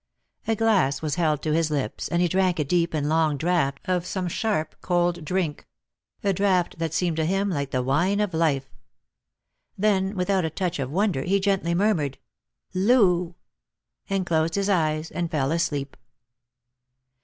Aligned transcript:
A 0.47 0.55
glass 0.55 1.03
was 1.03 1.13
held 1.13 1.43
to 1.43 1.53
his 1.53 1.69
lips, 1.69 2.07
and 2.07 2.23
he 2.23 2.27
drank 2.27 2.57
a 2.57 2.63
deep 2.63 2.95
and 2.95 3.07
long 3.07 3.37
draught 3.37 3.79
of 3.85 4.07
some 4.07 4.27
sharp 4.27 4.75
cold 4.81 5.23
drink; 5.23 5.67
a 6.23 6.33
draught 6.33 6.79
that 6.79 6.91
seemed 6.95 7.17
to 7.17 7.25
him 7.25 7.51
like 7.51 7.69
the 7.69 7.83
wine 7.83 8.19
of 8.19 8.33
life. 8.33 8.73
Then 9.77 10.15
without 10.15 10.43
a 10.43 10.49
touch 10.49 10.79
of 10.79 10.89
wonder, 10.89 11.21
he 11.21 11.39
gently 11.39 11.75
murmured," 11.75 12.17
Loo," 12.87 13.35
and 14.09 14.25
closed 14.25 14.55
his 14.55 14.69
eyes 14.69 15.11
and 15.11 15.29
fell 15.29 15.51
asleep. 15.51 15.95